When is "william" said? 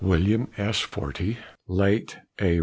0.01-0.47